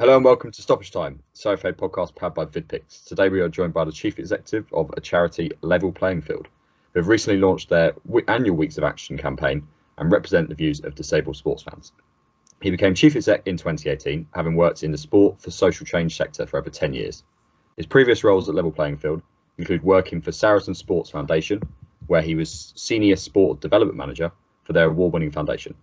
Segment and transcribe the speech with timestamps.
[0.00, 3.04] Hello and welcome to Stoppage Time, SoFA podcast powered by VidPix.
[3.04, 6.48] Today we are joined by the Chief Executive of a charity, Level Playing Field,
[6.94, 7.92] who have recently launched their
[8.26, 9.68] annual Weeks of Action campaign
[9.98, 11.92] and represent the views of disabled sports fans.
[12.62, 16.46] He became Chief Exec in 2018, having worked in the sport for social change sector
[16.46, 17.22] for over 10 years.
[17.76, 19.20] His previous roles at Level Playing Field
[19.58, 21.60] include working for Saracen Sports Foundation,
[22.06, 24.32] where he was Senior Sport Development Manager
[24.64, 25.74] for their award winning foundation.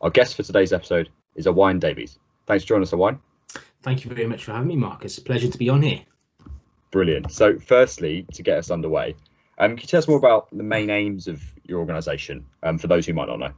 [0.00, 2.20] Our guest for today's episode is Owain Davies.
[2.46, 3.18] Thanks for joining us, Owain.
[3.84, 5.18] Thank you very much for having me, Marcus.
[5.18, 6.00] Pleasure to be on here.
[6.90, 7.30] Brilliant.
[7.30, 9.14] So, firstly, to get us underway,
[9.58, 12.86] um, can you tell us more about the main aims of your organisation um, for
[12.86, 13.52] those who might not know?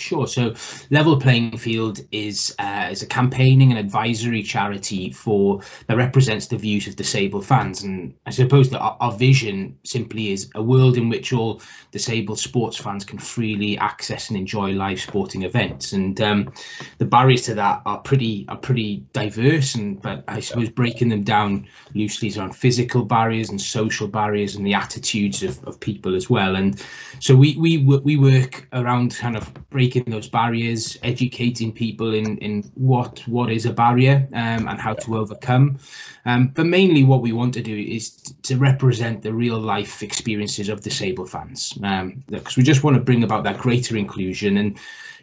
[0.00, 0.26] Sure.
[0.26, 0.54] So,
[0.90, 6.56] Level Playing Field is uh, is a campaigning and advisory charity for that represents the
[6.56, 10.96] views of disabled fans, and I suppose that our, our, vision simply is a world
[10.96, 15.92] in which all disabled sports fans can freely access and enjoy live sporting events.
[15.92, 16.52] And um,
[16.98, 21.22] the barriers to that are pretty are pretty diverse, and but I suppose breaking them
[21.22, 26.14] down loosely is around physical barriers and social barriers and the attitudes of, of people
[26.14, 26.56] as well.
[26.56, 26.80] And
[27.18, 32.62] so we we we work around kind of breaking those barriers, educating people in in
[32.74, 35.78] what what is a barrier um, and how to overcome.
[36.26, 38.10] Um, but mainly, what we want to do is
[38.42, 43.02] to represent the real life experiences of disabled fans, because um, we just want to
[43.02, 44.78] bring about that greater inclusion and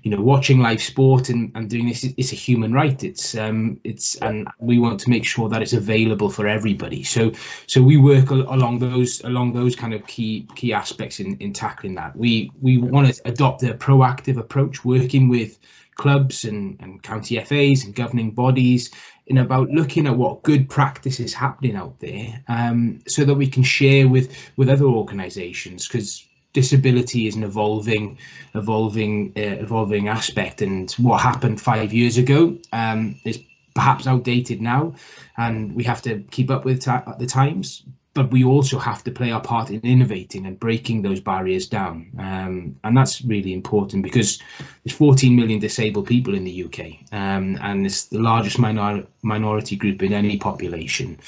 [0.08, 3.04] you know watching live sport and, and doing this it's a human right.
[3.04, 7.04] It's um it's and we want to make sure that it's available for everybody.
[7.04, 7.34] So
[7.66, 11.96] so we work along those along those kind of key key aspects in in tackling
[11.96, 12.16] that.
[12.16, 15.60] We we want to adopt a proactive approach working with
[15.96, 18.92] clubs and, and county FAs and governing bodies
[19.26, 23.48] in about looking at what good practice is happening out there um, so that we
[23.48, 26.27] can share with with other organizations because
[26.58, 28.18] disability is an evolving,
[28.56, 30.64] evolving, uh, evolving aspect.
[30.64, 33.40] And what happened five years ago um, is
[33.76, 34.96] perhaps outdated now,
[35.38, 36.82] and we have to keep up with
[37.20, 37.84] the times.
[38.16, 42.10] But we also have to play our part in innovating and breaking those barriers down,
[42.18, 44.40] um, and that's really important because
[44.84, 46.80] there's 14 million disabled people in the UK,
[47.12, 51.20] um, and it's the largest minor minority group in any population.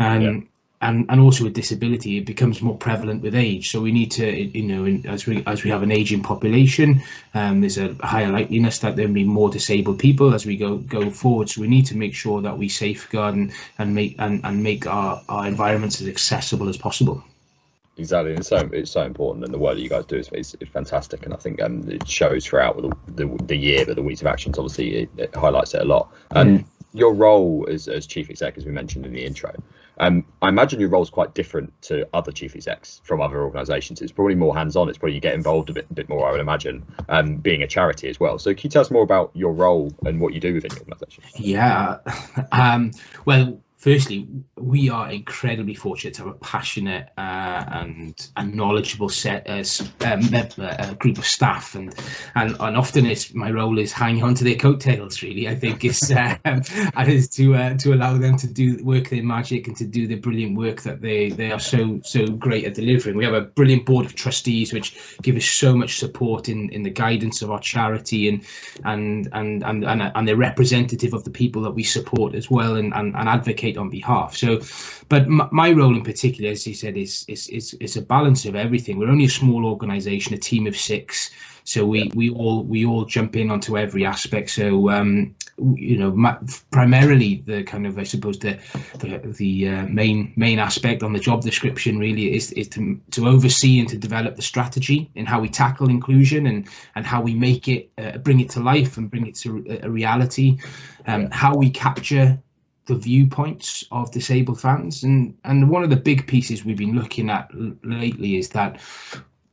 [0.00, 0.40] And yeah
[0.84, 3.70] and and also with disability it becomes more prevalent with age.
[3.70, 7.02] So we need to you know as we as we have an aging population
[7.32, 11.10] um, there's a higher likeliness that there'll be more disabled people as we go go
[11.10, 11.48] forward.
[11.48, 14.86] So we need to make sure that we safeguard and, and make and, and make
[14.86, 17.24] our, our environments as accessible as possible.
[17.96, 20.56] Exactly it's so it's so important and the work that you guys do is, is,
[20.58, 24.02] is fantastic and i think um, it shows throughout the, the, the year but the
[24.02, 26.12] weeks of actions obviously it, it highlights it a lot.
[26.32, 26.64] And yeah.
[26.92, 29.54] your role as, as chief exec as we mentioned in the intro
[29.98, 34.02] um, I imagine your role is quite different to other chief execs from other organisations.
[34.02, 34.88] It's probably more hands-on.
[34.88, 37.62] It's probably you get involved a bit, a bit more, I would imagine, um, being
[37.62, 38.38] a charity as well.
[38.38, 40.80] So can you tell us more about your role and what you do within your
[40.80, 41.24] organisation?
[41.36, 41.98] Yeah,
[42.52, 42.90] um,
[43.24, 49.46] well, firstly, we are incredibly fortunate to have a passionate uh, and a knowledgeable set
[49.46, 49.62] uh,
[50.06, 51.94] um, group of staff, and
[52.34, 55.22] and, and often it's my role is hanging on to their coattails.
[55.22, 59.10] Really, I think is uh, and is to uh, to allow them to do work
[59.10, 62.64] their magic and to do the brilliant work that they they are so so great
[62.64, 63.18] at delivering.
[63.18, 66.84] We have a brilliant board of trustees which give us so much support in in
[66.84, 68.46] the guidance of our charity and
[68.84, 72.76] and and and and, and they're representative of the people that we support as well
[72.76, 74.36] and and, and advocate on behalf.
[74.36, 74.60] So,
[75.08, 78.54] but my role in particular, as you said, is is is is a balance of
[78.56, 78.98] everything.
[78.98, 81.30] We're only a small organisation, a team of six,
[81.64, 84.50] so we we all we all jump in onto every aspect.
[84.50, 86.38] So, um, you know,
[86.70, 88.58] primarily the kind of I suppose the
[88.98, 93.26] the, the uh, main main aspect on the job description really is is to to
[93.26, 97.34] oversee and to develop the strategy in how we tackle inclusion and and how we
[97.34, 100.58] make it uh, bring it to life and bring it to a reality.
[101.06, 102.38] Um, how we capture
[102.86, 105.02] the viewpoints of disabled fans.
[105.02, 107.50] And and one of the big pieces we've been looking at
[107.82, 108.80] lately is that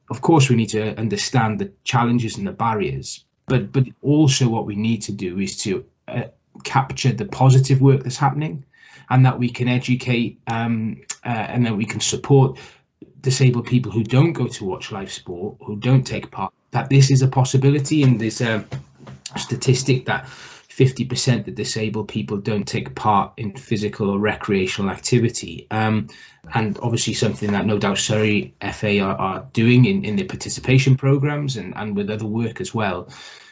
[0.10, 4.66] of course we need to understand the challenges and the barriers but but also what
[4.66, 6.24] we need to do is to uh,
[6.64, 8.64] capture the positive work that's happening
[9.10, 12.58] and that we can educate um, uh, and that we can support
[13.22, 17.12] disabled people who don't go to watch live sport who don't take part that this
[17.12, 18.66] is a possibility and there's a
[19.38, 20.26] statistic that
[20.78, 25.68] 50% of disabled people don't take part in physical or recreational activity.
[25.70, 26.08] Um,
[26.54, 30.96] and obviously something that no doubt Surrey FA are, are doing in, in their participation
[30.96, 33.10] programs and, and with other work as well.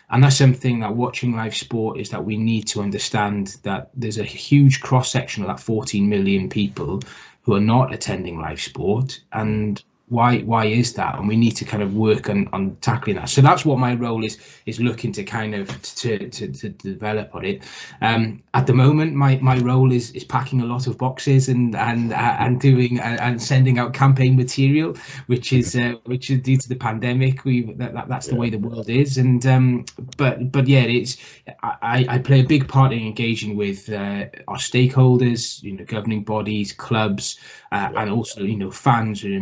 [0.10, 4.18] And that's something that watching live sport is that we need to understand that there's
[4.18, 7.02] a huge cross section of that 14 million people
[7.44, 9.20] who are not attending live sport.
[9.32, 11.18] And why why is that?
[11.18, 13.30] And we need to kind of work on on tackling that.
[13.30, 17.34] So that's what my role is is looking to kind of to to, to develop
[17.36, 17.64] on it.
[18.02, 21.76] Um at the moment my my role is is packing a lot of boxes and
[21.76, 24.96] and uh, and doing uh, and sending out campaign material
[25.28, 27.46] which is uh, which is due to the pandemic.
[27.46, 29.18] We that, that that's the way the world is.
[29.18, 29.86] And um
[30.18, 31.18] but but yeah it's
[31.64, 36.24] i i play a big part in engaging with uh, our stakeholders you know governing
[36.24, 37.40] bodies clubs
[37.72, 39.36] uh, and also you know fans are an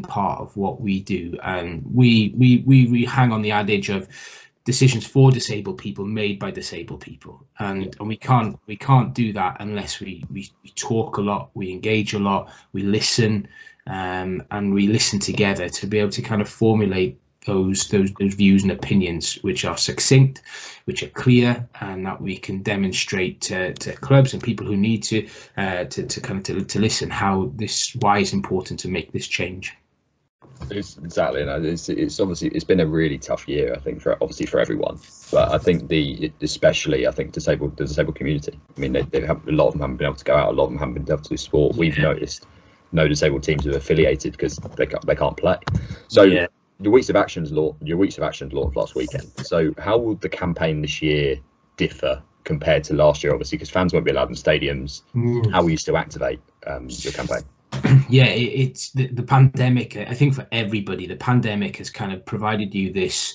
[0.00, 1.38] important part of what we do.
[1.42, 4.08] And we we we, we hang on the adage of
[4.64, 7.44] decisions for disabled people made by disabled people.
[7.58, 11.50] And and we can't we can't do that unless we we, we talk a lot
[11.54, 13.48] we engage a lot we listen
[13.86, 18.34] um, and we listen together to be able to kind of formulate those those those
[18.34, 20.42] views and opinions which are succinct
[20.84, 25.02] which are clear and that we can demonstrate to, to clubs and people who need
[25.02, 25.26] to
[25.56, 29.10] uh, to, to kind of to, to listen how this why it's important to make
[29.12, 29.74] this change
[30.70, 34.12] it's exactly and it's, it's obviously it's been a really tough year i think for
[34.14, 34.98] obviously for everyone
[35.30, 39.20] but i think the especially i think disabled the disabled community i mean they, they
[39.20, 40.78] have a lot of them haven't been able to go out a lot of them
[40.78, 42.46] haven't been able to do sport we've noticed
[42.92, 45.56] no disabled teams are affiliated because they can't they can't play
[46.08, 46.46] so yeah
[46.80, 49.30] your weeks of actions law your weeks of actions launched last weekend.
[49.42, 51.38] So how will the campaign this year
[51.76, 53.32] differ compared to last year?
[53.32, 55.02] Obviously, because fans won't be allowed in stadiums.
[55.14, 55.52] Mm.
[55.52, 57.42] How will you still activate um, your campaign?
[58.08, 59.96] Yeah, it, it's the, the pandemic.
[59.96, 63.34] I think for everybody, the pandemic has kind of provided you this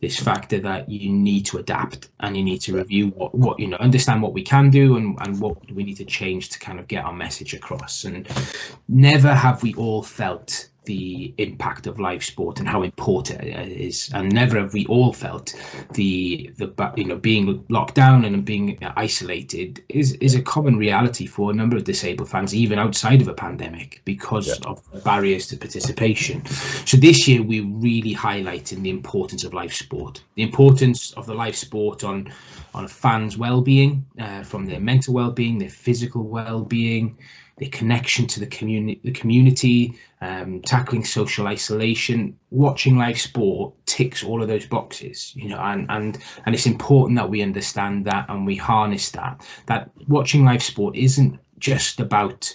[0.00, 3.66] this factor that you need to adapt and you need to review what, what you
[3.66, 6.78] know understand what we can do and, and what we need to change to kind
[6.78, 8.28] of get our message across and
[8.88, 14.10] never have we all felt the impact of live sport and how important it is.
[14.14, 15.54] And never have we all felt
[15.94, 21.26] the the you know being locked down and being isolated is is a common reality
[21.26, 24.70] for a number of disabled fans, even outside of a pandemic, because yeah.
[24.70, 26.44] of barriers to participation.
[26.86, 31.34] So this year we're really highlighting the importance of live sport, the importance of the
[31.34, 32.32] live sport on
[32.74, 37.16] on fans' well-being, uh, from their mental well-being, their physical well-being
[37.58, 44.22] the connection to the community, the community, um, tackling social isolation, watching live sport ticks
[44.22, 48.26] all of those boxes, you know, and and and it's important that we understand that
[48.28, 49.46] and we harness that.
[49.66, 52.54] That watching live sport isn't just about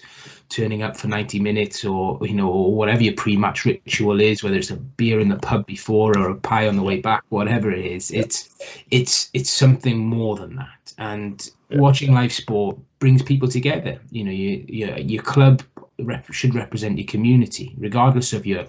[0.51, 4.57] turning up for 90 minutes or you know or whatever your pre-match ritual is whether
[4.57, 7.71] it's a beer in the pub before or a pie on the way back whatever
[7.71, 8.51] it is it's
[8.91, 10.93] it's it's something more than that.
[10.97, 13.99] And watching live sport brings people together.
[14.11, 15.63] You know you, you, your club
[15.99, 18.65] rep, should represent your community regardless of your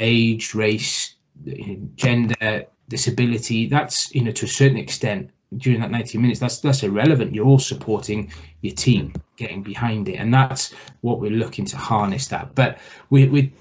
[0.00, 1.14] age race
[1.96, 3.66] gender disability.
[3.66, 7.34] That's you know to a certain extent during that 90 minutes that's that's irrelevant.
[7.34, 8.32] You're all supporting
[8.62, 10.16] your team getting behind it.
[10.16, 12.54] And that's what we're looking to harness that.
[12.54, 13.52] But we, we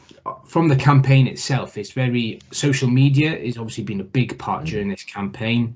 [0.46, 4.90] from the campaign itself it's very social media is obviously been a big part during
[4.90, 5.74] this campaign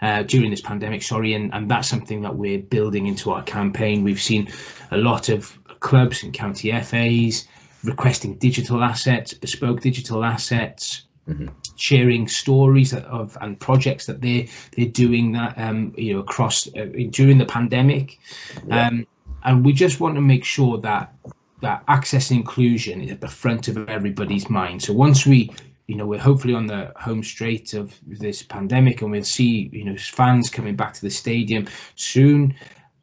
[0.00, 1.34] uh, during this pandemic sorry.
[1.34, 4.04] And and that's something that we're building into our campaign.
[4.04, 4.48] We've seen
[4.90, 7.46] a lot of clubs and county fas
[7.84, 11.48] requesting digital assets bespoke digital assets Mm-hmm.
[11.76, 16.86] sharing stories of and projects that they they're doing that um, you know across uh,
[17.10, 18.18] during the pandemic,
[18.66, 18.88] yeah.
[18.88, 19.06] um,
[19.44, 21.14] and we just want to make sure that
[21.60, 24.82] that access and inclusion is at the front of everybody's mind.
[24.82, 25.50] So once we
[25.86, 29.84] you know we're hopefully on the home straight of this pandemic and we'll see you
[29.84, 32.54] know fans coming back to the stadium soon.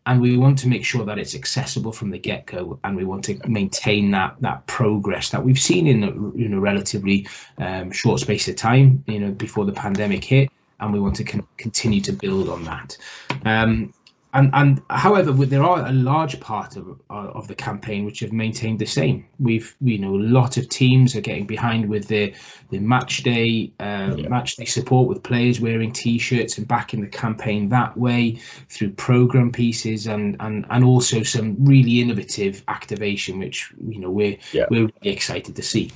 [0.05, 3.25] And we want to make sure that it's accessible from the get-go and we want
[3.25, 7.27] to maintain that that progress that we've seen in a you know relatively
[7.57, 10.49] um, short space of time you know before the pandemic hit.
[10.79, 12.97] And we want to con- continue to build on that.
[13.45, 13.91] Um,
[14.37, 18.79] and and however there are a large part of of the campaign which have maintained
[18.79, 22.33] the same we've you know a lot of teams are getting behind with the
[22.69, 24.29] the match day uh, yeah.
[24.29, 28.39] match day support with players wearing t-shirts and backing the campaign that way
[28.69, 34.37] through program pieces and and and also some really innovative activation which you know we're
[34.53, 34.65] yeah.
[34.69, 35.91] we're really excited to see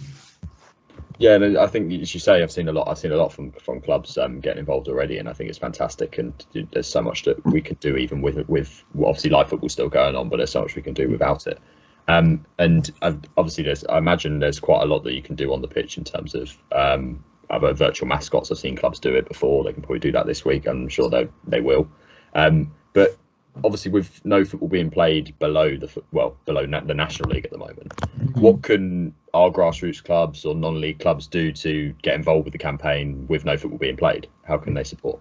[1.21, 2.87] yeah, and I think as you say, I've seen a lot.
[2.87, 5.59] I've seen a lot from from clubs um, getting involved already, and I think it's
[5.59, 6.17] fantastic.
[6.17, 6.33] And
[6.71, 9.87] there's so much that we could do, even with with well, obviously live football still
[9.87, 11.59] going on, but there's so much we can do without it.
[12.07, 12.89] Um, and
[13.37, 15.99] obviously, there's I imagine there's quite a lot that you can do on the pitch
[15.99, 18.49] in terms of um, other virtual mascots.
[18.49, 19.63] I've seen clubs do it before.
[19.63, 20.65] They can probably do that this week.
[20.65, 21.87] I'm sure they they will.
[22.33, 23.15] Um, but
[23.63, 27.51] obviously with no football being played below the well below na- the national league at
[27.51, 28.39] the moment mm-hmm.
[28.39, 33.25] what can our grassroots clubs or non-league clubs do to get involved with the campaign
[33.27, 35.20] with no football being played how can they support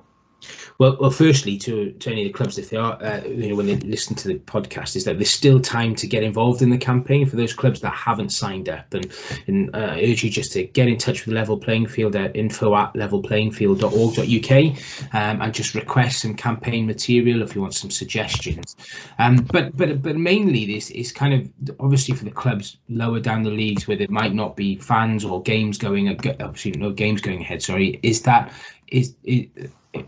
[0.78, 3.56] Well, well, firstly, to, to any of the clubs, if they are, uh, you know,
[3.56, 6.70] when they listen to the podcast, is that there's still time to get involved in
[6.70, 8.92] the campaign for those clubs that haven't signed up.
[8.94, 9.12] And,
[9.46, 12.36] and uh, I urge you just to get in touch with Level Playing Field at
[12.36, 18.76] info at levelplayingfield.org.uk um, and just request some campaign material if you want some suggestions.
[19.18, 23.42] Um, but but but mainly this is kind of obviously for the clubs lower down
[23.42, 27.40] the leagues where there might not be fans or games going, obviously no games going
[27.40, 27.62] ahead.
[27.62, 28.52] Sorry, is that
[28.90, 29.46] is, is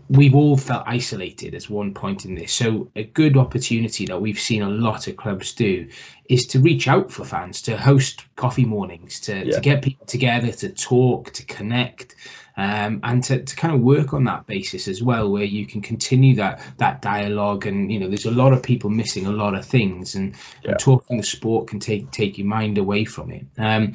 [0.09, 2.53] we've all felt isolated at one point in this.
[2.53, 5.89] So a good opportunity that we've seen a lot of clubs do
[6.29, 9.55] is to reach out for fans, to host coffee mornings, to, yeah.
[9.55, 12.15] to get people together, to talk, to connect,
[12.55, 15.81] um, and to, to kind of work on that basis as well, where you can
[15.81, 17.65] continue that that dialogue.
[17.65, 20.71] And you know, there's a lot of people missing a lot of things, and, yeah.
[20.71, 23.45] and talking the sport can take take your mind away from it.
[23.57, 23.93] Um,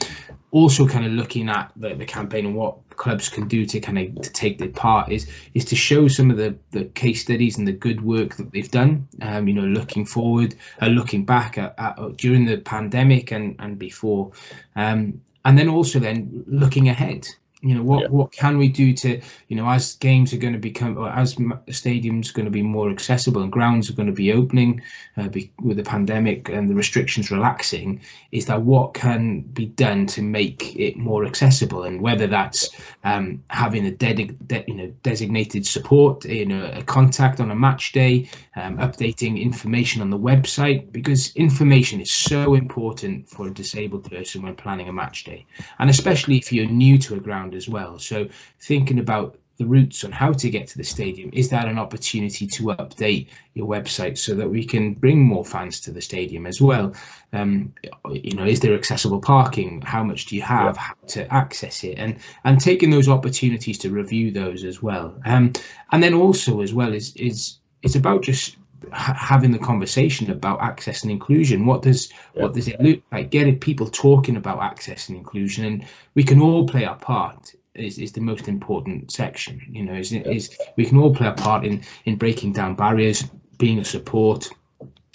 [0.50, 3.98] also, kind of looking at the, the campaign and what clubs can do to kind
[3.98, 7.58] of to take their part is is to show some of the the case studies
[7.58, 9.06] and the good work that they've done.
[9.22, 13.78] Um, you know, looking forward, uh, looking back at, at, during the pandemic and and
[13.78, 14.32] before,
[14.74, 17.28] um, and then also then looking ahead
[17.60, 18.08] you know what yeah.
[18.08, 21.34] what can we do to you know as games are going to become or as
[21.34, 24.80] stadiums are going to be more accessible and grounds are going to be opening
[25.16, 28.00] uh, be, with the pandemic and the restrictions relaxing
[28.30, 32.70] is that what can be done to make it more accessible and whether that's
[33.02, 37.90] um, having a de- you know designated support you know a contact on a match
[37.90, 44.08] day um, updating information on the website because information is so important for a disabled
[44.08, 45.44] person when planning a match day
[45.80, 47.98] and especially if you're new to a ground as well.
[47.98, 48.28] So
[48.60, 52.46] thinking about the routes on how to get to the stadium, is that an opportunity
[52.46, 56.60] to update your website so that we can bring more fans to the stadium as
[56.60, 56.94] well?
[57.32, 57.74] Um,
[58.10, 59.82] you know, is there accessible parking?
[59.82, 60.76] How much do you have?
[60.76, 60.82] Yeah.
[60.82, 61.98] How to access it?
[61.98, 65.20] And and taking those opportunities to review those as well.
[65.24, 65.52] Um,
[65.90, 68.56] and then also as well is is it's about just
[68.92, 72.42] having the conversation about access and inclusion what does yeah.
[72.42, 76.40] what does it look like getting people talking about access and inclusion and we can
[76.40, 80.22] all play our part is, is the most important section you know is, yeah.
[80.22, 83.24] is we can all play a part in in breaking down barriers
[83.58, 84.48] being a support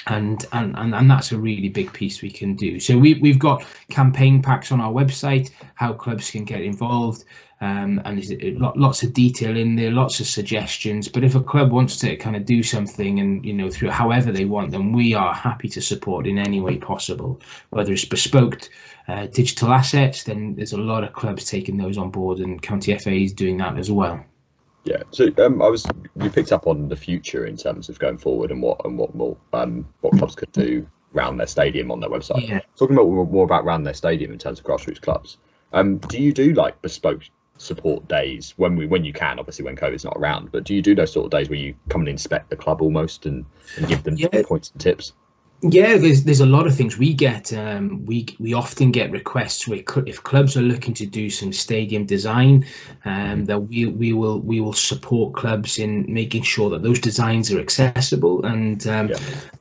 [0.07, 3.39] and, and and and that's a really big piece we can do so we, we've
[3.39, 7.23] got campaign packs on our website how clubs can get involved
[7.63, 11.07] um, and there's lots of detail in there, lots of suggestions.
[11.07, 14.33] But if a club wants to kind of do something and you know through however
[14.33, 17.39] they want, then we are happy to support in any way possible.
[17.69, 18.67] Whether it's bespoke
[19.07, 22.97] uh, digital assets, then there's a lot of clubs taking those on board, and County
[22.97, 24.25] FA is doing that as well.
[24.83, 25.87] Yeah, so um, I was
[26.21, 29.15] you picked up on the future in terms of going forward and what and what
[29.15, 32.45] more um, what clubs could do around their stadium on their website.
[32.45, 32.59] Yeah.
[32.75, 35.37] Talking about more about around their stadium in terms of grassroots clubs.
[35.71, 37.23] Um, do you do like bespoke
[37.57, 40.81] support days when we when you can obviously when covid's not around but do you
[40.81, 43.45] do those sort of days where you come and inspect the club almost and,
[43.77, 44.27] and give them yeah.
[44.43, 45.13] points and tips
[45.63, 47.53] yeah, there's there's a lot of things we get.
[47.53, 52.05] Um, we we often get requests where if clubs are looking to do some stadium
[52.05, 52.65] design,
[53.05, 57.49] um, that we we will we will support clubs in making sure that those designs
[57.49, 59.17] are accessible and um, yeah.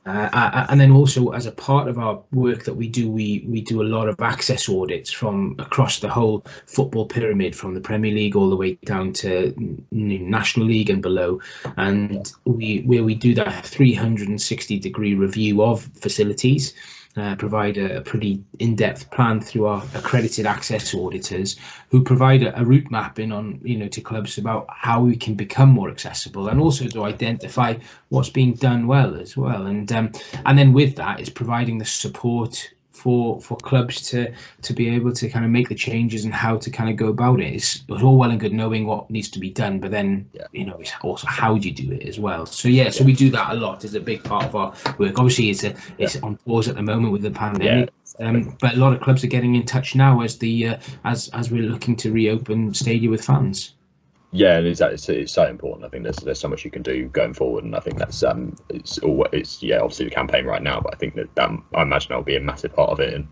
[0.06, 3.60] uh, and then also as a part of our work that we do, we we
[3.60, 8.12] do a lot of access audits from across the whole football pyramid, from the Premier
[8.12, 9.54] League all the way down to
[9.92, 11.40] National League and below,
[11.76, 16.74] and we where we do that 360 degree review of facilities,
[17.16, 21.56] uh, provide a, a pretty in-depth plan through our accredited access auditors
[21.90, 25.34] who provide a, a, route mapping on you know to clubs about how we can
[25.34, 27.74] become more accessible and also to identify
[28.08, 29.66] what's being done well as well.
[29.66, 30.12] And um,
[30.46, 34.32] and then with that is providing the support for for clubs to
[34.62, 37.08] to be able to kind of make the changes and how to kind of go
[37.08, 37.54] about it.
[37.54, 40.46] It's, it's all well and good knowing what needs to be done, but then yeah.
[40.52, 42.46] you know it's also how do you do it as well.
[42.46, 43.84] So yeah, so we do that a lot.
[43.84, 45.18] It's a big part of our work.
[45.18, 47.90] Obviously, it's a it's on pause at the moment with the pandemic.
[48.20, 51.28] Um, but a lot of clubs are getting in touch now as the uh, as
[51.30, 53.74] as we're looking to reopen stadia with fans
[54.32, 55.84] yeah, it's, it's, it's so important.
[55.84, 58.22] I think there's there's so much you can do going forward, and I think that's
[58.22, 61.50] um it's all it's yeah obviously the campaign right now, but I think that, that
[61.74, 63.28] I imagine that'll be a massive part of it and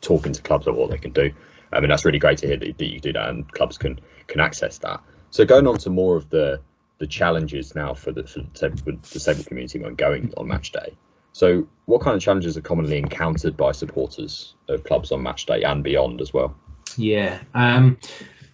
[0.00, 1.32] talking to clubs about what they can do.
[1.72, 4.00] I mean that's really great to hear that, that you do that and clubs can
[4.26, 5.00] can access that.
[5.30, 6.60] So going on to more of the
[6.98, 10.96] the challenges now for the, for the disabled community when going on match day.
[11.32, 15.62] So what kind of challenges are commonly encountered by supporters of clubs on match day
[15.62, 16.56] and beyond as well?
[16.96, 17.40] Yeah.
[17.54, 17.98] Um,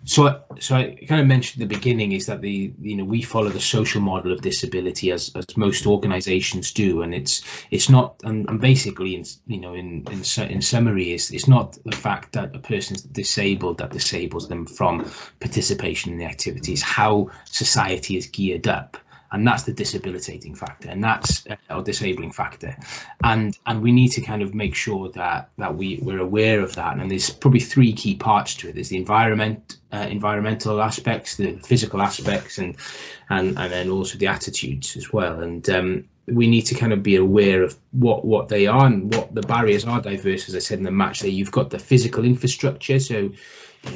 [0.05, 3.21] So, so I kind of mentioned at the beginning is that the you know we
[3.21, 8.17] follow the social model of disability as as most organisations do, and it's it's not
[8.25, 12.33] and, and basically in you know in in in summary is it's not the fact
[12.33, 15.05] that a person's disabled that disables them from
[15.39, 16.81] participation in the activities.
[16.81, 18.97] How society is geared up
[19.33, 22.77] and that's the disabilitating factor and that's uh, disabling factor.
[23.23, 26.75] And and we need to kind of make sure that that we we're aware of
[26.75, 26.97] that.
[26.97, 28.75] And there's probably three key parts to it.
[28.75, 32.77] There's the environment uh, environmental aspects the physical aspects and
[33.29, 35.41] and and then also the attitudes as well.
[35.41, 39.15] And um, we need to kind of be aware of what what they are and
[39.15, 41.31] what the barriers are diverse as i said in the match there.
[41.31, 42.99] You've got the physical infrastructure.
[42.99, 43.31] So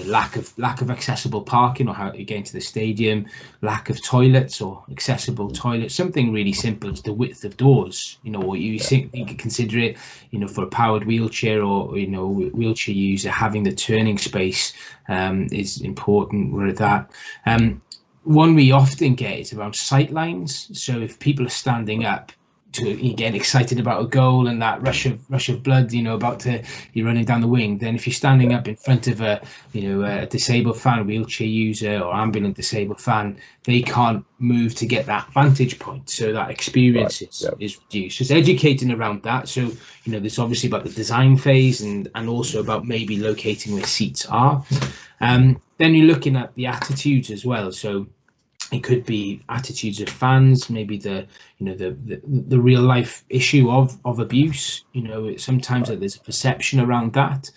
[0.06, 3.26] lack of lack of accessible parking or how to get into the stadium,
[3.60, 5.94] lack of toilets or accessible toilets.
[5.94, 8.18] Something really simple as the width of doors.
[8.22, 9.96] You know, or you think you could consider it.
[10.30, 14.72] You know, for a powered wheelchair or you know wheelchair user, having the turning space
[15.08, 16.52] um, is important.
[16.52, 17.10] With that.
[17.46, 17.82] Um,
[18.24, 20.70] one we often get is around sight lines.
[20.78, 22.32] So if people are standing up,
[22.74, 26.14] to get excited about a goal and that rush of rush of blood, you know,
[26.14, 26.62] about to
[26.92, 27.78] you're running down the wing.
[27.78, 29.40] Then if you're standing up in front of a
[29.72, 34.86] you know a disabled fan, wheelchair user or ambulant disabled fan, they can't move to
[34.86, 36.10] get that vantage point.
[36.10, 37.30] So that experience right.
[37.30, 37.54] is, yep.
[37.60, 38.20] is reduced.
[38.20, 39.48] It's educating around that.
[39.48, 39.60] So
[40.04, 43.84] you know, there's obviously about the design phase and and also about maybe locating where
[43.84, 44.64] seats are.
[45.20, 47.72] Um, then you're looking at the attitudes as well.
[47.72, 48.06] So
[48.74, 51.26] it could be attitudes of fans maybe the
[51.58, 56.16] you know the the, the real life issue of of abuse you know sometimes there's
[56.16, 57.50] a perception around that.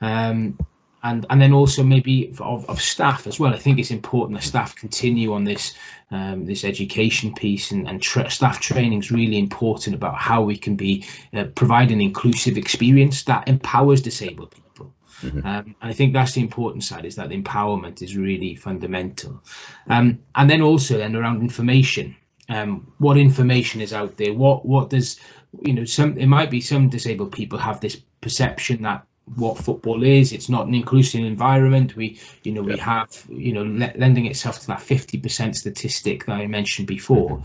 [0.00, 0.58] Um,
[1.04, 3.52] and and then also maybe of, of staff as well.
[3.52, 5.74] I think it's important that staff continue on this
[6.10, 10.56] um, this education piece and, and tra- staff training is really important about how we
[10.56, 11.04] can be
[11.34, 14.92] uh, provide an inclusive experience that empowers disabled people
[15.24, 15.46] Mm-hmm.
[15.46, 19.42] Um, and I think that's the important side is that the empowerment is really fundamental.
[19.88, 22.16] Um, and then also then around information,
[22.48, 24.34] um, what information is out there?
[24.34, 25.18] What what does
[25.62, 25.84] you know?
[25.84, 30.50] Some it might be some disabled people have this perception that what football is it's
[30.50, 34.66] not an inclusive environment we you know we have you know le- lending itself to
[34.66, 37.42] that 50% statistic that i mentioned before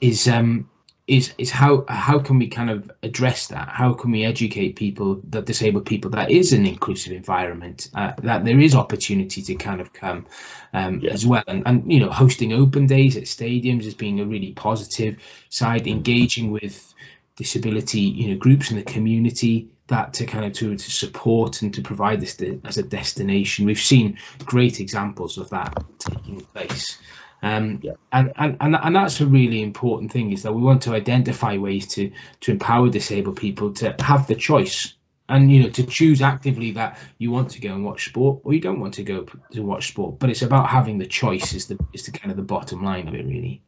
[0.00, 0.68] is um
[1.10, 3.68] is is how how can we kind of address that?
[3.68, 8.44] How can we educate people that disabled people that is an inclusive environment, uh, that
[8.44, 10.26] there is opportunity to kind of come
[10.72, 11.10] um, yeah.
[11.10, 14.52] as well, and and you know hosting open days at stadiums as being a really
[14.52, 15.16] positive
[15.48, 16.94] side, engaging with
[17.34, 21.74] disability you know groups in the community that to kind of to, to support and
[21.74, 23.66] to provide this as a destination.
[23.66, 27.00] We've seen great examples of that taking place.
[27.42, 27.92] Um, yeah.
[28.12, 31.56] and, and, and, and that's a really important thing is that we want to identify
[31.56, 34.94] ways to, to empower disabled people to have the choice
[35.30, 38.52] and you know to choose actively that you want to go and watch sport or
[38.52, 40.18] you don't want to go to watch sport.
[40.18, 43.08] But it's about having the choice is the is the kind of the bottom line
[43.08, 43.62] of it really.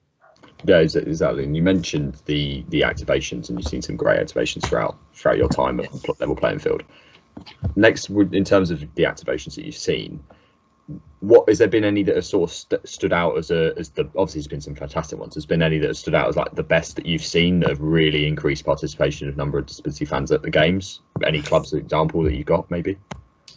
[0.64, 1.44] Yeah exactly.
[1.44, 5.48] And you mentioned the the activations and you've seen some great activations throughout throughout your
[5.48, 6.82] time at level playing field.
[7.76, 10.22] Next in terms of the activations that you've seen
[11.20, 13.90] what has there been any that have sort of st- stood out as a as
[13.90, 15.34] the obviously there's been some fantastic ones.
[15.34, 17.68] Has been any that have stood out as like the best that you've seen that
[17.68, 21.00] have really increased participation of number of disability fans at the games?
[21.24, 22.98] Any clubs example that you've got maybe?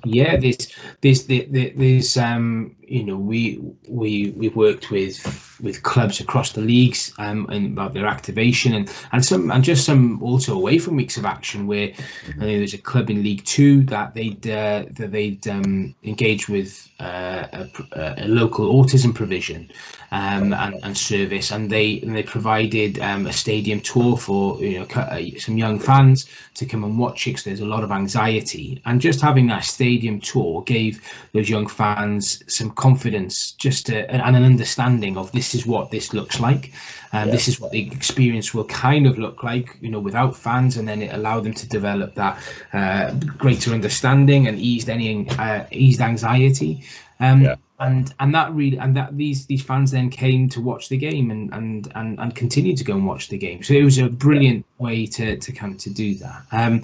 [0.04, 6.52] Yeah there's there's there's um you know we we we've worked with with clubs across
[6.52, 10.78] the leagues um and about their activation and and some and just some also away
[10.78, 12.42] from weeks of action where mm-hmm.
[12.42, 16.48] I think there's a club in League Two that they'd uh, that they'd um, engage
[16.50, 17.70] with uh, a,
[18.18, 19.70] a, local autism provision
[20.12, 24.80] um, and, and service and they and they provided um, a stadium tour for you
[24.80, 27.92] know uh, some young fans to come and watch it because there's a lot of
[27.92, 31.02] anxiety and just having that stadium tour gave
[31.34, 36.14] those young fans some confidence just to, and an understanding of this is what this
[36.14, 36.72] looks like
[37.14, 37.32] and yeah.
[37.32, 40.88] this is what the experience will kind of look like you know without fans and
[40.88, 42.38] then it allowed them to develop that
[42.74, 46.84] uh, greater understanding and eased any uh, eased anxiety
[47.20, 47.56] um, yeah.
[47.80, 51.32] and and that really and that these these fans then came to watch the game
[51.32, 54.10] and and and, and continue to go and watch the game so it was a
[54.10, 54.86] brilliant yeah.
[54.86, 56.82] way to to come to do that um,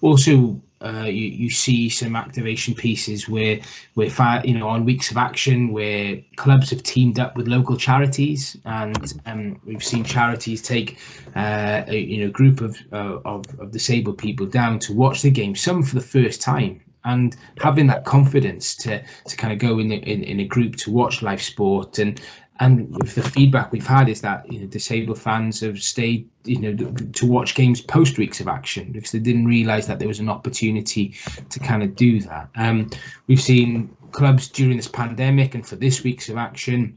[0.00, 3.60] also uh, you, you see some activation pieces where
[3.94, 4.10] where
[4.44, 9.14] you know on weeks of action where clubs have teamed up with local charities and
[9.26, 10.98] um, we've seen charities take
[11.36, 15.30] uh, a you know group of, uh, of of disabled people down to watch the
[15.30, 16.80] game some for the first time.
[17.06, 20.90] And having that confidence to to kind of go in, in in a group to
[20.90, 22.20] watch live sport and
[22.60, 26.92] and the feedback we've had is that you know disabled fans have stayed you know
[27.12, 30.28] to watch games post weeks of action because they didn't realize that there was an
[30.28, 31.14] opportunity
[31.50, 32.48] to kind of do that.
[32.56, 32.90] Um,
[33.26, 36.96] we've seen clubs during this pandemic and for this week's of action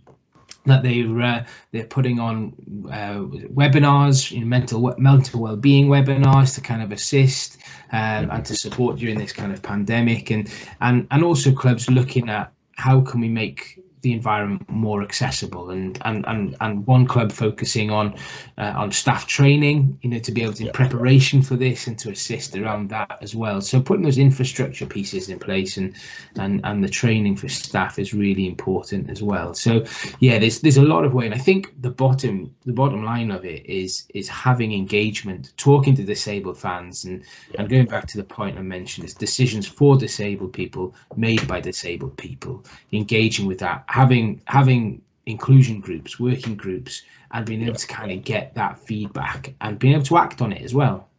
[0.68, 2.54] that they're uh, they're putting on
[2.92, 7.58] uh, webinars, you know, mental mental well-being webinars to kind of assist
[7.92, 12.30] um, and to support during this kind of pandemic, and and and also clubs looking
[12.30, 15.70] at how can we make the environment more accessible.
[15.70, 18.16] And and and, and one club focusing on
[18.58, 21.98] uh, on staff training you know to be able to in preparation for this and
[22.00, 23.62] to assist around that as well.
[23.62, 25.96] So putting those infrastructure pieces in place and
[26.36, 29.54] and and the training for staff is really important as well.
[29.54, 29.86] So
[30.20, 31.26] yeah there's there's a lot of way.
[31.26, 35.96] And i think the bottom the bottom line of it is is having engagement talking
[35.96, 37.62] to disabled fans and yeah.
[37.62, 41.60] and going back to the point i mentioned is decisions for disabled people made by
[41.60, 42.64] disabled people.
[42.92, 47.78] Engaging with that having having inclusion groups, working groups, and being able yeah.
[47.78, 51.10] to kind of get that feedback and being able to act on it as well.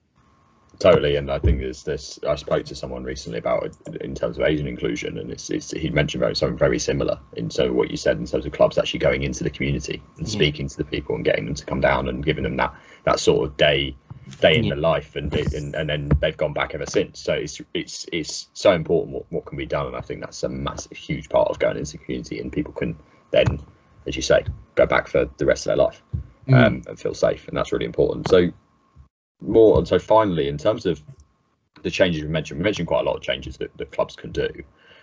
[0.78, 2.20] Totally, and I think there's this.
[2.26, 5.72] I spoke to someone recently about it in terms of Asian inclusion, and it's, it's
[5.72, 8.52] he mentioned very, something very similar in terms of what you said in terms of
[8.52, 11.64] clubs actually going into the community and speaking to the people and getting them to
[11.64, 12.72] come down and giving them that
[13.04, 13.96] that sort of day
[14.36, 14.74] day in yeah.
[14.74, 17.20] the life and, and and then they've gone back ever since.
[17.20, 19.86] So it's it's it's so important what, what can be done.
[19.86, 22.72] And i think that's a massive huge part of going into the community and people
[22.72, 22.96] can
[23.30, 23.60] then
[24.06, 26.02] as you say go back for the rest of their life
[26.48, 26.54] mm.
[26.54, 27.48] um, and feel safe.
[27.48, 28.28] And that's really important.
[28.28, 28.50] So
[29.40, 31.02] more and so finally in terms of
[31.82, 34.32] the changes we mentioned we mentioned quite a lot of changes that, that clubs can
[34.32, 34.48] do.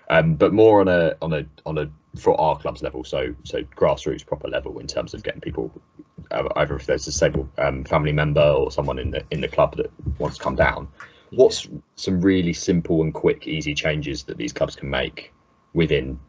[0.10, 3.64] Um, but more on a on a on a for our clubs level so so
[3.76, 5.72] grassroots proper level in terms of getting people
[6.32, 9.76] either if there's a disabled um, family member or someone in the in the club
[9.78, 10.88] that wants to come down.
[11.32, 15.34] What's some really simple and quick, easy changes that these clubs can make
[15.74, 16.20] within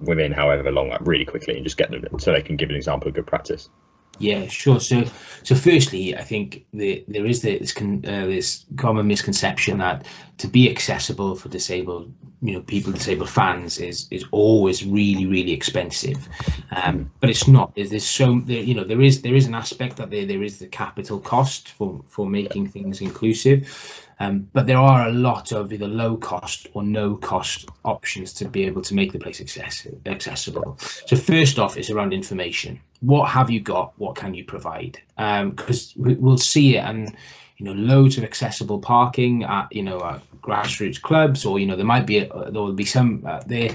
[0.00, 2.76] within however long, like really quickly, and just get them so they can give an
[2.76, 3.68] example of good practice.
[4.18, 4.80] Yeah, sure.
[4.80, 5.04] So,
[5.42, 10.06] so firstly, I think the, there is this con, uh, this common misconception that
[10.38, 15.52] to be accessible for disabled, you know, people, disabled fans is is always really really
[15.52, 16.28] expensive,
[16.70, 17.74] um, but it's not.
[17.74, 20.58] There's so there, you know there is there is an aspect that there there is
[20.58, 23.68] the capital cost for for making things inclusive,
[24.18, 28.48] um, but there are a lot of either low cost or no cost options to
[28.48, 30.78] be able to make the place access- accessible.
[31.06, 32.80] So first off is around information.
[33.00, 33.92] What have you got?
[33.98, 34.98] What can you provide?
[35.16, 37.14] Because um, we'll see it and
[37.58, 41.76] you know loads of accessible parking at you know at grassroots clubs or you know
[41.76, 43.70] there might be a, there will be some uh, there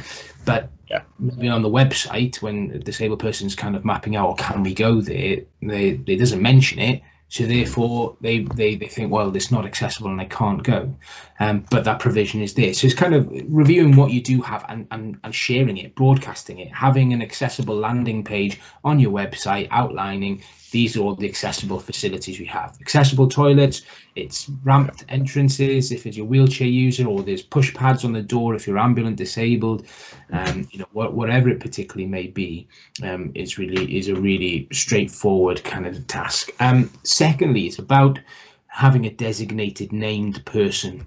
[0.45, 1.01] but yeah.
[1.19, 4.73] maybe on the website when a disabled person's kind of mapping out or can we
[4.73, 7.01] go there they it doesn't mention it
[7.32, 10.94] so therefore, they, they, they think, well, it's not accessible and they can't go.
[11.39, 12.74] Um, but that provision is there.
[12.74, 16.60] So it's kind of reviewing what you do have and, and, and sharing it, broadcasting
[16.60, 21.79] it, having an accessible landing page on your website outlining these are all the accessible
[21.79, 22.77] facilities we have.
[22.81, 23.81] Accessible toilets,
[24.15, 28.55] it's ramped entrances if it's your wheelchair user, or there's push pads on the door
[28.55, 29.86] if you're ambulant disabled,
[30.31, 32.67] um, you know, wh- whatever it particularly may be,
[33.03, 36.51] um, is really is a really straightforward kind of task.
[36.60, 38.19] Um, secondly, it's about
[38.67, 41.05] having a designated named person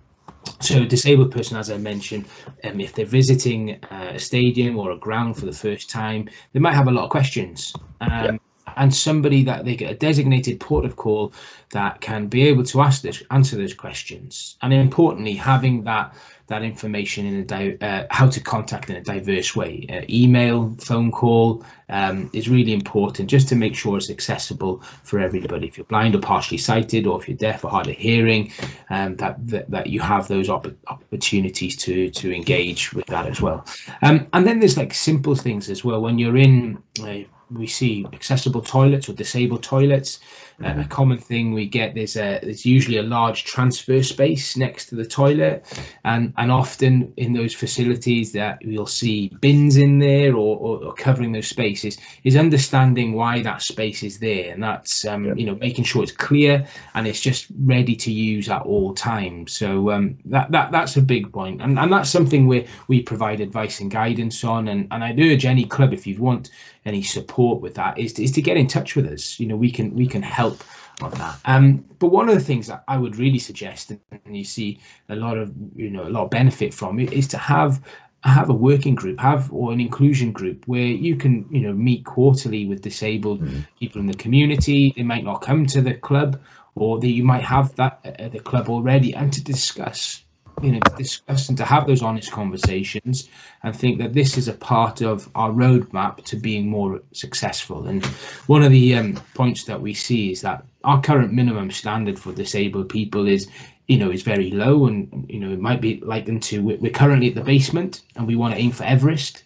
[0.60, 2.26] so a disabled person, as I mentioned,
[2.64, 6.60] um, if they're visiting uh, a stadium or a ground for the first time, they
[6.60, 7.72] might have a lot of questions.
[8.02, 8.36] Um, yeah
[8.76, 11.32] and somebody that they get a designated port of call
[11.70, 16.14] that can be able to ask this, answer those questions, and importantly, having that
[16.46, 19.86] that information in a di- uh, how to contact in a diverse way.
[19.88, 25.20] Uh, email, phone call um, is really important just to make sure it's accessible for
[25.20, 25.66] everybody.
[25.66, 28.52] If you're blind or partially sighted, or if you're deaf or hard of hearing,
[28.90, 33.40] um, that, that, that you have those op- opportunities to to engage with that as
[33.40, 33.64] well.
[34.02, 36.82] Um, and then there's like simple things as well when you're in.
[37.02, 40.20] Uh, we see accessible toilets or disabled toilets.
[40.62, 40.82] Uh, a mm-hmm.
[40.82, 45.04] common thing we get there's a there's usually a large transfer space next to the
[45.04, 45.66] toilet,
[46.04, 50.94] and and often in those facilities that you'll see bins in there or, or, or
[50.94, 55.54] covering those spaces is understanding why that space is there, and that's um, you know
[55.56, 59.52] making sure it's clear and it's just ready to use at all times.
[59.52, 63.40] So um, that that that's a big point, and and that's something we we provide
[63.40, 66.50] advice and guidance on, and and I'd urge any club if you want
[66.86, 69.40] any support with that is, is to get in touch with us.
[69.40, 70.62] You know, we can we can help
[71.00, 71.38] on that.
[71.44, 75.16] Um, but one of the things that I would really suggest, and you see a
[75.16, 77.82] lot of you know a lot of benefit from it, is to have
[78.22, 82.04] have a working group, have or an inclusion group where you can you know meet
[82.04, 83.60] quarterly with disabled mm-hmm.
[83.78, 84.92] people in the community.
[84.96, 86.40] They might not come to the club,
[86.74, 90.23] or that you might have that at the club already, and to discuss
[90.64, 93.28] you know to discuss and to have those honest conversations
[93.62, 97.86] and think that this is a part of our roadmap to being more successful.
[97.86, 98.04] And
[98.46, 102.32] one of the um, points that we see is that our current minimum standard for
[102.32, 103.48] disabled people is
[103.88, 107.28] you know is very low and you know it might be likened to we're currently
[107.28, 109.44] at the basement and we want to aim for everest.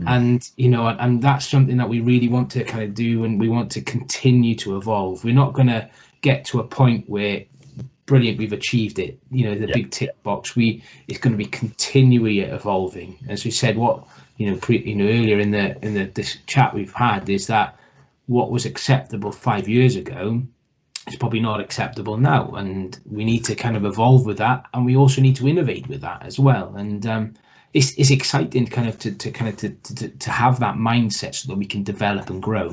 [0.00, 0.16] Mm.
[0.16, 3.38] and you know and that's something that we really want to kind of do and
[3.38, 5.22] we want to continue to evolve.
[5.22, 5.88] We're not going to
[6.20, 7.44] get to a point where
[8.06, 9.18] brilliant we've achieved it.
[9.30, 9.74] You know the yeah.
[9.74, 13.18] big tick box we it's going to be continually evolving.
[13.28, 14.04] As we said what
[14.36, 17.46] you know pre, you know earlier in the in the this chat we've had is
[17.48, 17.78] that
[18.26, 20.42] what was acceptable five years ago
[21.06, 22.50] is probably not acceptable now.
[22.52, 24.66] And we need to kind of evolve with that.
[24.72, 26.74] And we also need to innovate with that as well.
[26.76, 27.34] And um,
[27.72, 31.34] it's, it's exciting kind of to, to kind of to, to, to have that mindset
[31.34, 32.70] so that we can develop and grow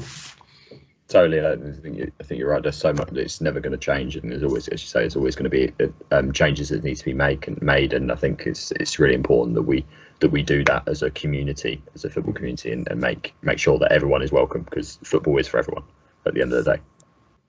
[1.11, 2.63] Totally, I think, you, I think you're right.
[2.63, 5.17] There's so much it's never going to change, and there's always, as you say, there's
[5.17, 5.73] always going to be
[6.09, 7.91] um, changes that need to be made and made.
[7.91, 9.85] And I think it's it's really important that we
[10.21, 13.59] that we do that as a community, as a football community, and, and make make
[13.59, 15.83] sure that everyone is welcome because football is for everyone
[16.25, 16.81] at the end of the day.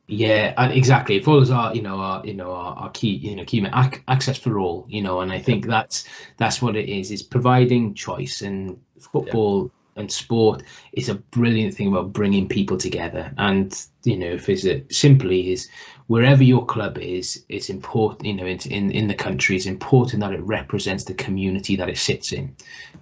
[0.08, 1.14] Yeah, and exactly.
[1.14, 3.64] It follows our, you know, our, you know, our, our key, you know, key
[4.08, 6.04] access for all, you know, and I think that's
[6.36, 7.12] that's what it is.
[7.12, 13.32] Is providing choice and football and sport is a brilliant thing about bringing people together.
[13.38, 13.74] And
[14.04, 15.68] you know, if it's a, simply is
[16.06, 18.26] wherever your club is, it's important.
[18.26, 21.98] You know, in in, the country, it's important that it represents the community that it
[21.98, 22.54] sits in,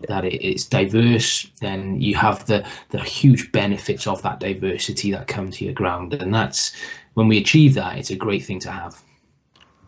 [0.08, 1.50] that it, it's diverse.
[1.60, 6.14] Then you have the the huge benefits of that diversity that come to your ground,
[6.14, 6.74] and that's
[7.14, 9.02] when we achieve that, it's a great thing to have.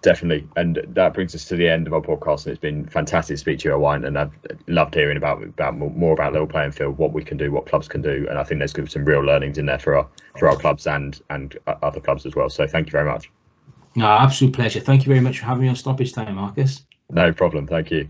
[0.03, 2.45] Definitely, and that brings us to the end of our podcast.
[2.45, 4.33] And it's been fantastic to speak to you, Owain, and I've
[4.67, 7.87] loved hearing about about more about level playing field, what we can do, what clubs
[7.87, 10.57] can do, and I think there's some real learnings in there for our for our
[10.57, 12.51] clubs and and other clubs as well.
[12.51, 13.31] So thank you very much.
[13.95, 14.81] No, absolute pleasure.
[14.81, 16.85] Thank you very much for having me on Stoppage Time, Marcus.
[17.09, 17.69] No problem.
[17.69, 18.09] Thank you.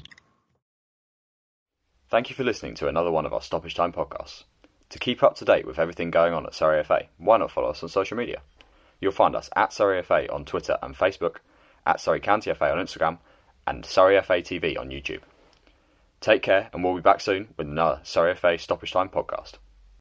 [2.08, 4.44] Thank you for listening to another one of our Stoppage Time podcasts.
[4.88, 7.70] To keep up to date with everything going on at Surrey FA, why not follow
[7.70, 8.40] us on social media?
[9.00, 11.36] You'll find us at Surrey FA on Twitter and Facebook
[11.86, 13.18] at Surrey County FA on Instagram,
[13.66, 15.20] and Surrey FA TV on YouTube.
[16.20, 19.54] Take care, and we'll be back soon with another Surrey FA Stoppage Time podcast.